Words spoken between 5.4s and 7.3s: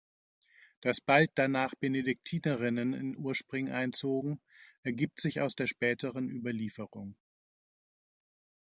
aus der späteren Überlieferung.